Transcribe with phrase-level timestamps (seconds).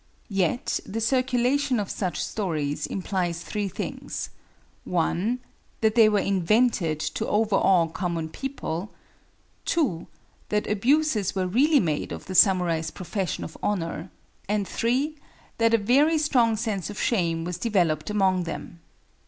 [0.29, 4.31] Yet, the circulation of such stories implies three things;
[4.83, 5.37] (1)
[5.81, 8.89] that they were invented to overawe common people;
[9.65, 10.07] (2)
[10.49, 14.09] that abuses were really made of the samurai's profession of honor;
[14.49, 15.15] and (3)
[15.59, 18.79] that a very strong sense of shame was developed among them.